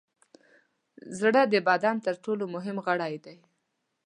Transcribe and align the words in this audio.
زړه 1.19 1.41
د 1.53 1.55
بدن 1.67 1.95
تر 2.05 2.15
ټولو 2.23 2.43
مهم 2.55 2.77
عضوي 2.79 2.85
غړی 2.87 3.15
دی. 3.25 3.37